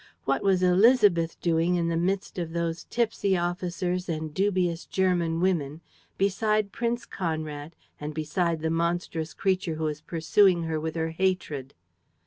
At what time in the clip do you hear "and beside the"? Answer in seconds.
7.99-8.71